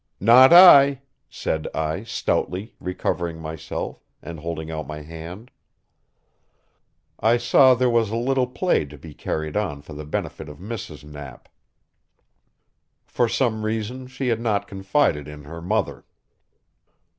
[0.19, 5.51] "Not I," said I stoutly, recovering myself, and holding out my hand.
[7.19, 10.57] I saw there was a little play to be carried on for the benefit of
[10.57, 11.03] Mrs.
[11.03, 11.47] Knapp.
[13.05, 16.03] For some reason she had not confided in her mother.